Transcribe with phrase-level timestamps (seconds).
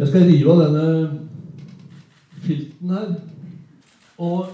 [0.00, 0.84] Jeg skal rive av denne
[2.40, 3.10] filten her.
[4.16, 4.46] Og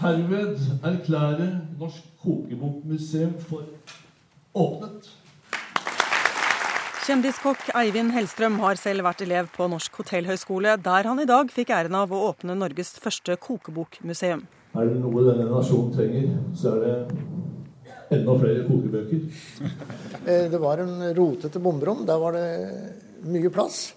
[0.00, 3.66] herved erklære Norsk Kokebokmuseum for
[4.56, 5.10] åpnet.
[7.04, 11.74] Kjendiskokk Eivind Hellstrøm har selv vært elev på Norsk hotellhøgskole, der han i dag fikk
[11.76, 14.46] æren av å åpne Norges første kokebokmuseum.
[14.72, 19.22] Er det noe denne nasjonen trenger, så er det enda flere kokebøker.
[20.24, 22.06] Eh, det var en rotete bomberom.
[22.08, 22.46] Der var det
[23.28, 23.90] mye plass.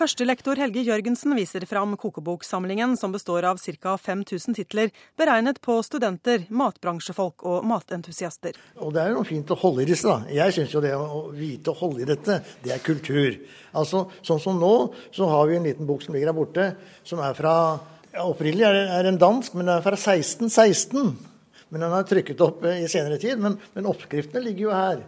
[0.00, 3.98] Førstelektor Helge Jørgensen viser fram kokeboksamlingen, som består av ca.
[4.00, 4.88] 5000 titler,
[5.20, 8.56] beregnet på studenter, matbransjefolk og matentusiaster.
[8.80, 10.24] Og det er jo fint å holde i disse, da.
[10.32, 13.36] Jeg syns jo det å vite å holde i dette, det er kultur.
[13.76, 14.72] Altså, Sånn som nå,
[15.12, 16.70] så har vi en liten bok som ligger her borte,
[17.04, 17.54] som er fra
[18.14, 21.12] ja, Opprinnelig er, er en dansk, men den er fra 1616.
[21.68, 23.36] Men den er trykket opp i senere tid.
[23.36, 25.04] Men, men oppskriftene ligger jo her.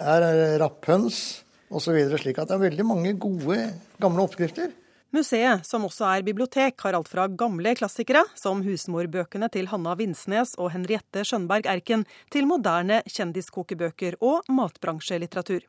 [0.00, 1.20] Her er rapphøns
[1.70, 1.96] osv.
[2.18, 3.58] Slik at det er veldig mange gode,
[4.02, 4.74] gamle oppskrifter.
[5.10, 10.52] Museet, som også er bibliotek, har alt fra gamle klassikere, som husmorbøkene til Hanna Vinsnes
[10.54, 15.66] og Henriette Skjønberg Erken, til moderne kjendiskokebøker og matbransjelitteratur.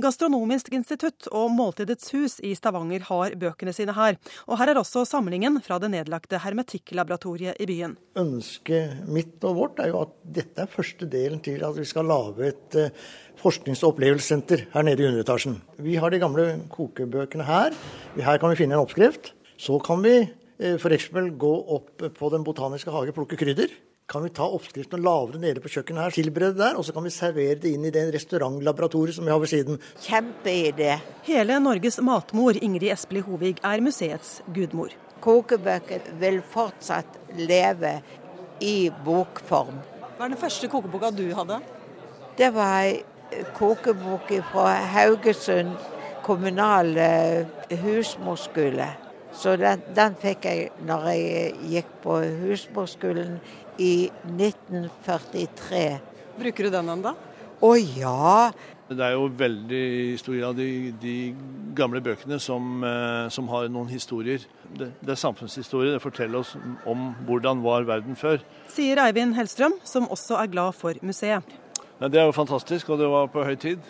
[0.00, 4.16] Gastronomisk institutt og Måltidets hus i Stavanger har bøkene sine her.
[4.46, 7.96] Og her er også samlingen fra det nedlagte hermetikklaboratoriet i byen.
[8.18, 12.08] Ønsket mitt og vårt er jo at dette er første delen til at vi skal
[12.08, 12.94] lage et eh,
[13.38, 15.58] forsknings- og opplevelsessenter her nede i underetasjen.
[15.82, 17.76] Vi har de gamle kokebøkene her.
[18.16, 19.32] Her kan vi finne en oppskrift.
[19.58, 21.10] Så kan vi eh, f.eks.
[21.38, 23.72] gå opp på Den botaniske hage, plukke krydder.
[24.08, 26.86] Kan vi ta oppskriften og lage det nede på kjøkkenet her, tilberede det der, og
[26.86, 29.82] så kan vi servere det inn i den restaurantlaboratoriet som vi har ved siden.
[30.00, 30.94] Kjempeidé.
[31.26, 34.94] Hele Norges matmor, Ingrid Espelid Hovig, er museets gudmor.
[35.20, 37.98] Kokebøker vil fortsatt leve
[38.64, 39.76] i bokform.
[40.16, 41.60] Hva er den første kokeboka du hadde?
[42.38, 45.76] Det var ei kokebok fra Haugesund
[46.28, 47.08] kommunale
[47.82, 48.88] husmorskole.
[49.32, 53.38] Så den, den fikk jeg når jeg gikk på husmorskolen
[53.78, 55.84] i 1943.
[56.38, 57.14] Bruker du den ennå?
[57.58, 58.50] Å ja!
[58.88, 60.68] Det er jo veldig stor grad de,
[61.02, 61.14] de
[61.76, 64.46] gamle bøkene som, eh, som, har noen historier.
[64.64, 65.92] Det, det er samfunnshistorie.
[65.92, 66.54] Det forteller oss
[66.88, 68.40] om hvordan var verden før.
[68.72, 71.58] Sier Eivind Hellstrøm, som også er glad for museet.
[71.98, 73.84] Det er jo fantastisk, og det var på høy tid.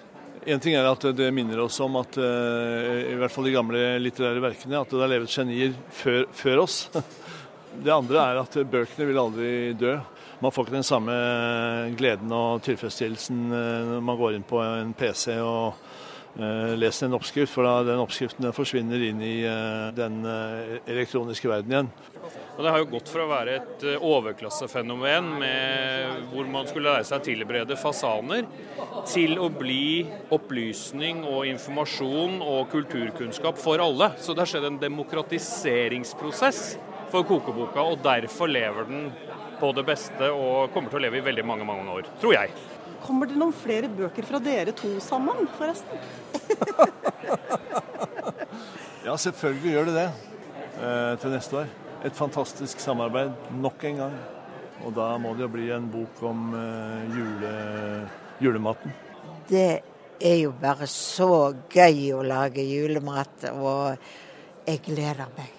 [0.49, 3.81] En ting er at det minner oss om at eh, i hvert fall de gamle
[4.01, 6.87] litterære verkene, at det har levet genier før, før oss.
[7.79, 9.93] Det andre er at bøkene vil aldri dø.
[10.41, 11.13] Man får ikke den samme
[11.99, 15.77] gleden og tilfredsstillelsen eh, når man går inn på en PC og
[16.37, 21.49] uh, leser en oppskrift, for da den oppskriften forsvinner inn i uh, den uh, elektroniske
[21.51, 21.91] verden igjen.
[22.59, 27.07] Og Det har jo gått fra å være et overklassefenomen med, hvor man skulle lære
[27.07, 28.49] seg å tilberede fasaner,
[29.07, 30.03] til å bli
[30.35, 34.11] opplysning og informasjon og kulturkunnskap for alle.
[34.19, 36.75] Så det har skjedd en demokratiseringsprosess
[37.13, 39.09] for kokeboka, og derfor lever den
[39.59, 42.55] på det beste og kommer til å leve i veldig mange, mange år, tror jeg.
[43.03, 46.01] Kommer det noen flere bøker fra dere to sammen, forresten?
[49.07, 51.71] ja, selvfølgelig gjør det det eh, til neste år.
[52.07, 54.17] Et fantastisk samarbeid nok en gang.
[54.87, 57.53] Og da må det jo bli en bok om eh, jule,
[58.43, 58.95] julematen.
[59.49, 59.69] Det
[60.19, 65.58] er jo bare så gøy å lage julemat, og jeg gleder meg.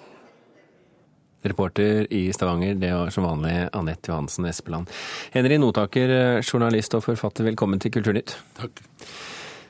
[1.41, 4.91] Reporter i Stavanger, det var som vanlig Anette Johansen Espeland.
[5.31, 6.11] Henry Notaker,
[6.43, 8.35] journalist og forfatter, velkommen til Kulturnytt.
[8.59, 8.81] Takk.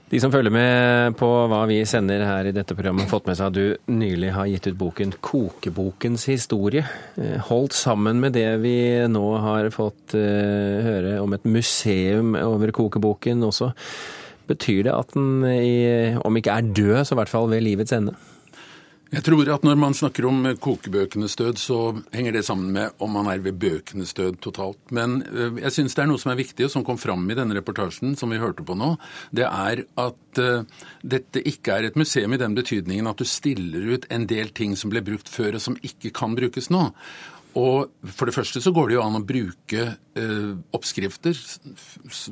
[0.09, 3.37] De som følger med på hva vi sender her i dette programmet, har fått med
[3.37, 6.87] seg at du nylig har gitt ut boken 'Kokebokens historie'.
[7.45, 13.45] Holdt sammen med det vi nå har fått uh, høre om et museum over kokeboken
[13.45, 13.69] også.
[14.49, 15.45] Betyr det at den,
[16.25, 18.17] om ikke er død, så i hvert fall ved livets ende?
[19.09, 21.77] Jeg tror at når man snakker om kokebøkenes død, så
[22.13, 24.77] henger det sammen med om man er ved bøkenes død totalt.
[24.93, 27.37] Men eh, jeg syns det er noe som er viktig, og som kom fram i
[27.37, 28.91] denne reportasjen som vi hørte på nå.
[29.33, 33.95] Det er at uh, dette ikke er et museum i den betydningen at du stiller
[33.95, 36.91] ut en del ting som ble brukt før, og som ikke kan brukes nå.
[37.57, 41.33] Og For det første så går det jo an å bruke eh, oppskrifter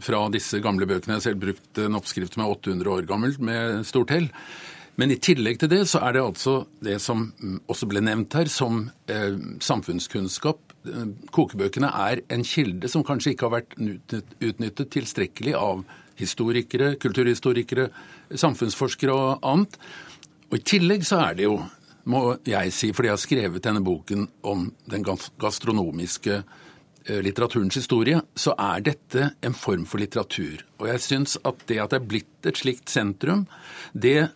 [0.06, 1.16] fra disse gamle bøkene.
[1.16, 4.30] Jeg har selv brukt en oppskrift som er 800 år gammel, med stort hell.
[4.98, 7.28] Men i tillegg til det så er det altså det som
[7.70, 10.74] også ble nevnt her, som eh, samfunnskunnskap.
[10.90, 15.84] Eh, kokebøkene er en kilde som kanskje ikke har vært utnyttet tilstrekkelig av
[16.18, 17.92] historikere, kulturhistorikere,
[18.34, 19.78] samfunnsforskere og annet.
[20.50, 21.60] Og I tillegg så er det jo,
[22.10, 28.24] må jeg si, fordi jeg har skrevet denne boken om den gastronomiske eh, litteraturens historie,
[28.34, 30.66] så er dette en form for litteratur.
[30.82, 33.46] Og jeg syns at det at det er blitt et slikt sentrum,
[33.94, 34.32] det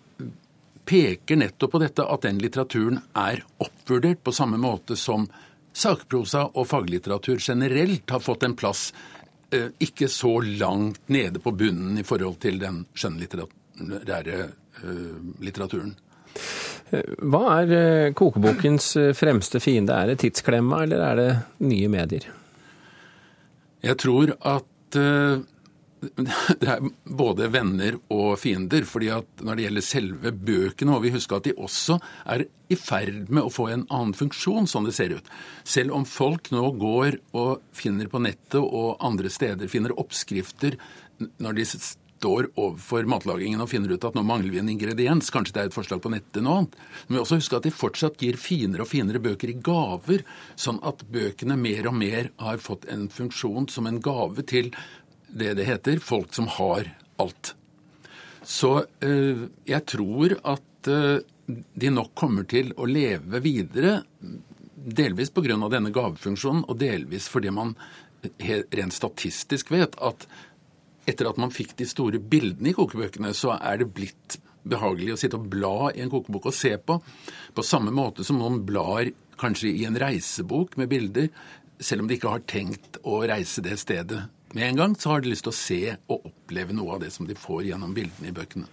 [0.92, 5.30] peker nettopp på dette at den litteraturen er oppvurdert på samme måte som
[5.72, 8.90] sakprosa og faglitteratur generelt har fått en plass
[9.56, 15.96] eh, ikke så langt nede på bunnen i forhold til den skjønnlitterære eh, litteraturen.
[16.92, 19.96] Hva er eh, kokebokens fremste fiende?
[19.96, 21.32] Er det tidsklemma, eller er det
[21.72, 22.28] nye medier?
[23.82, 25.40] Jeg tror at eh,
[26.62, 28.86] det er både venner og fiender.
[28.90, 32.78] fordi at når det gjelder selve bøkene, må vi huske at de også er i
[32.80, 35.32] ferd med å få en annen funksjon, sånn det ser ut.
[35.64, 40.80] Selv om folk nå går og finner på nettet og andre steder finner oppskrifter
[41.42, 41.68] når de
[42.22, 45.70] står overfor matlagingen og finner ut at nå mangler vi en ingrediens, kanskje det er
[45.72, 46.56] et forslag på nettet nå.
[47.08, 50.26] Men vi også huske at de fortsatt gir finere og finere bøker i gaver,
[50.56, 54.70] sånn at bøkene mer og mer har fått en funksjon som en gave til
[55.32, 56.90] det det heter, folk som har
[57.22, 57.56] alt.
[58.44, 61.24] Så eh, jeg tror at eh,
[61.74, 64.02] de nok kommer til å leve videre,
[64.72, 65.58] delvis pga.
[65.70, 67.76] denne gavefunksjonen, og delvis fordi man
[68.22, 70.28] rent statistisk vet at
[71.10, 75.18] etter at man fikk de store bildene i kokebøkene, så er det blitt behagelig å
[75.18, 77.00] sitte og bla i en kokebok og se på.
[77.54, 79.10] På samme måte som noen blar
[79.42, 81.32] kanskje i en reisebok med bilder,
[81.82, 84.22] selv om de ikke har tenkt å reise det stedet
[84.58, 85.80] med en gang, så har de lyst til å se
[86.12, 88.68] og oppleve noe av det som de får gjennom bildene i bøkene.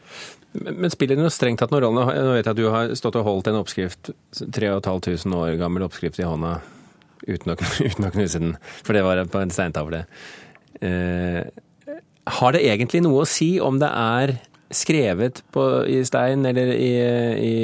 [0.58, 2.06] Men, spiller det noe strengt tatt noen rolle?
[2.08, 6.20] Nå vet jeg at du har stått og holdt en oppskrift, 3500 år gammel oppskrift
[6.22, 6.58] i hånda,
[7.28, 7.58] uten å,
[7.88, 10.04] uten å knuse den, for det var på en steintavle.
[10.80, 11.42] Eh,
[12.38, 14.38] har det egentlig noe å si om det er
[14.74, 16.90] skrevet på, i stein eller i,
[17.40, 17.54] i,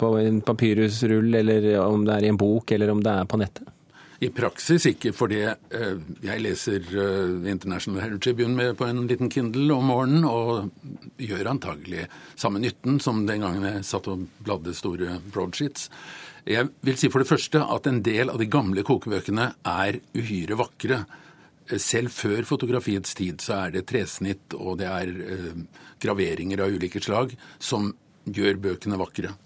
[0.00, 3.40] på en papyrusrull, eller om det er i en bok, eller om det er på
[3.40, 3.68] nettet?
[4.18, 9.76] I praksis ikke, fordi eh, jeg leser eh, International Herald Tribune på en liten Kindle
[9.76, 10.72] om morgenen, og
[11.22, 15.86] gjør antagelig samme nytten som den gangen jeg satt og bladde store broadsheets.
[16.50, 20.58] Jeg vil si for det første at en del av de gamle kokebøkene er uhyre
[20.58, 21.04] vakre.
[21.78, 25.62] Selv før fotografiets tid så er det tresnitt og det er eh,
[26.02, 27.92] graveringer av ulike slag som
[28.26, 29.36] gjør bøkene vakre.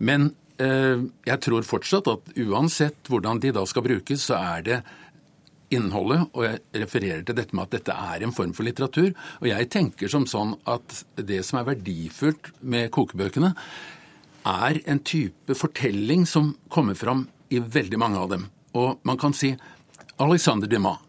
[0.00, 4.78] Men Eh, jeg tror fortsatt at uansett hvordan de da skal brukes, så er det
[5.74, 9.10] innholdet, og jeg refererer til dette med at dette er en form for litteratur.
[9.42, 13.52] Og jeg tenker som sånn at det som er verdifullt med kokebøkene,
[14.46, 18.46] er en type fortelling som kommer fram i veldig mange av dem.
[18.78, 19.52] Og man kan si
[20.22, 21.02] Alexander Dumas.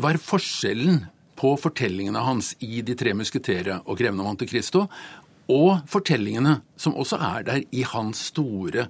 [0.00, 1.04] Hva er forskjellen
[1.40, 4.86] på fortellingene hans i De tre musketere og Greven av Monte Cristo
[5.50, 8.86] og fortellingene som også er der i hans store,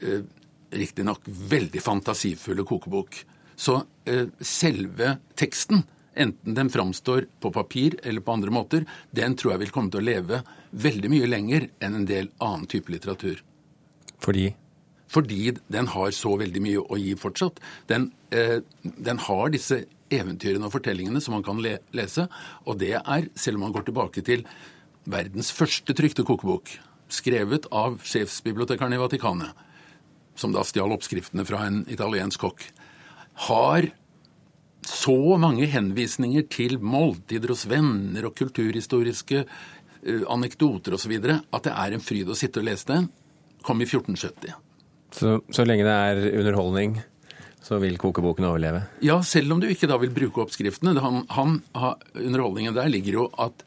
[0.00, 0.24] eh,
[0.72, 3.22] riktignok veldig fantasifulle kokebok.
[3.56, 5.84] Så eh, selve teksten,
[6.18, 10.02] enten den framstår på papir eller på andre måter, den tror jeg vil komme til
[10.02, 10.40] å leve
[10.72, 13.42] veldig mye lenger enn en del annen type litteratur.
[14.18, 14.48] Fordi?
[15.08, 17.62] Fordi den har så veldig mye å gi fortsatt.
[17.88, 22.28] Den, eh, den har disse eventyrene og fortellingene som man kan le lese,
[22.66, 24.44] og det er, selv om man går tilbake til
[25.08, 26.70] verdens første trykte kokebok,
[27.08, 29.64] skrevet av sjefsbibliotekaren i Vatikanet,
[30.38, 32.66] som da stjal oppskriftene fra en italiensk kokk,
[33.48, 33.88] har
[34.88, 41.14] så mange henvisninger til måltider hos venner og kulturhistoriske uh, anekdoter osv.
[41.18, 43.02] at det er en fryd å sitte og lese det.
[43.66, 44.54] Kom i 1470.
[45.18, 46.98] Så, så lenge det er underholdning,
[47.64, 48.84] så vil kokeboken overleve?
[49.04, 50.94] Ja, selv om du ikke da vil bruke oppskriftene.
[51.02, 51.58] Han, han,
[52.14, 53.64] underholdningen der ligger jo at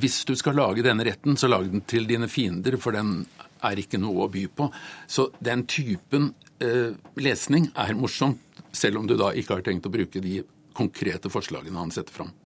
[0.00, 3.22] hvis du skal lage denne retten, så lag den til dine fiender, for den
[3.62, 4.68] er ikke noe å by på.
[5.06, 6.32] Så den typen
[6.62, 8.40] eh, lesning er morsomt,
[8.72, 10.40] selv om du da ikke har tenkt å bruke de
[10.76, 12.32] konkrete forslagene han setter fram.